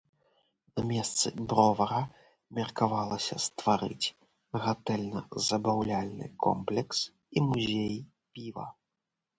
На 0.77 0.81
месцы 0.91 1.27
бровара 1.51 1.99
меркавалася 2.59 3.35
стварыць 3.47 4.11
гатэльна-забаўляльны 4.65 6.25
комплекс 6.49 6.97
і 7.37 7.47
музей 7.53 7.95
піва. 8.35 8.67